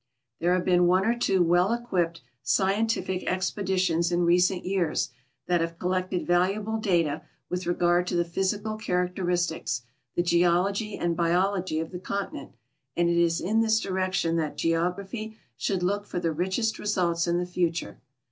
There 0.39 0.55
have 0.55 0.65
been 0.65 0.87
one 0.87 1.05
or 1.05 1.15
two 1.15 1.43
well 1.43 1.71
equipped 1.73 2.21
scientific 2.41 3.21
expedi 3.27 3.77
tions 3.77 4.11
in 4.11 4.23
recent 4.23 4.65
years 4.65 5.11
that 5.45 5.61
have 5.61 5.77
collected 5.77 6.25
valuable 6.25 6.79
data 6.79 7.21
with 7.51 7.67
re 7.67 7.75
gard 7.75 8.07
to 8.07 8.15
the 8.15 8.25
physical 8.25 8.77
characteristics, 8.77 9.83
the 10.15 10.23
geology 10.23 10.97
and 10.97 11.15
biology 11.15 11.79
of 11.79 11.91
the 11.91 11.99
continent; 11.99 12.53
and 12.97 13.11
it 13.11 13.17
is 13.21 13.39
in 13.39 13.61
this 13.61 13.79
direction 13.79 14.37
that 14.37 14.57
geography 14.57 15.37
should 15.55 15.83
look 15.83 16.07
for 16.07 16.19
the 16.19 16.31
richest 16.31 16.79
results 16.79 17.27
in 17.27 17.37
the 17.37 17.45
future. 17.45 17.99